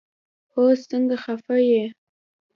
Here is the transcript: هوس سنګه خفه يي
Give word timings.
هوس 0.53 0.79
سنګه 0.89 1.17
خفه 1.23 1.55
يي 1.69 1.83